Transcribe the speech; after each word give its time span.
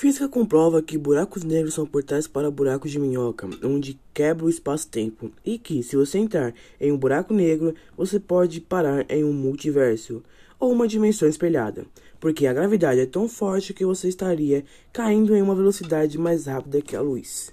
Física 0.00 0.26
comprova 0.30 0.80
que 0.80 0.96
buracos 0.96 1.44
negros 1.44 1.74
são 1.74 1.84
portais 1.84 2.26
para 2.26 2.50
buracos 2.50 2.90
de 2.90 2.98
minhoca, 2.98 3.46
onde 3.62 4.00
quebra 4.14 4.46
o 4.46 4.48
espaço-tempo, 4.48 5.30
e 5.44 5.58
que, 5.58 5.82
se 5.82 5.94
você 5.94 6.16
entrar 6.16 6.54
em 6.80 6.90
um 6.90 6.96
buraco 6.96 7.34
negro, 7.34 7.74
você 7.94 8.18
pode 8.18 8.62
parar 8.62 9.04
em 9.10 9.22
um 9.22 9.32
multiverso 9.34 10.22
ou 10.58 10.72
uma 10.72 10.88
dimensão 10.88 11.28
espelhada, 11.28 11.84
porque 12.18 12.46
a 12.46 12.52
gravidade 12.54 12.98
é 12.98 13.04
tão 13.04 13.28
forte 13.28 13.74
que 13.74 13.84
você 13.84 14.08
estaria 14.08 14.64
caindo 14.90 15.36
em 15.36 15.42
uma 15.42 15.54
velocidade 15.54 16.16
mais 16.16 16.46
rápida 16.46 16.80
que 16.80 16.96
a 16.96 17.02
luz. 17.02 17.52